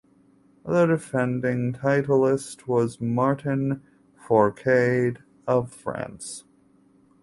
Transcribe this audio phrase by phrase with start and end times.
[0.65, 3.83] The defending titlist was Martin
[4.19, 6.43] Fourcade of France.